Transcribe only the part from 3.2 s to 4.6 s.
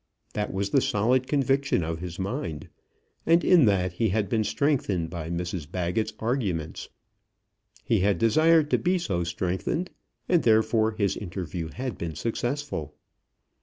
and in that he had been